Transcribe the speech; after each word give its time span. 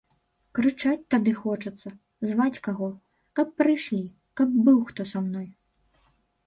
Крычаць 0.59 1.09
тады 1.15 1.33
хочацца, 1.41 1.87
зваць 2.31 2.61
каго, 2.69 2.89
каб 3.41 3.47
прыйшлі, 3.63 4.03
каб 4.43 4.61
быў 4.67 4.79
хто 4.91 5.01
са 5.13 5.19
мной. 5.29 5.47